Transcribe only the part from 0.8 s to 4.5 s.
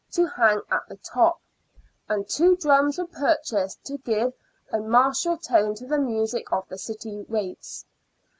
the top," and two drums were purchased to give